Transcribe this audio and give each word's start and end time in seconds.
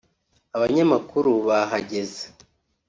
Abanyamakuru 0.55 1.31
bahageze 1.47 2.23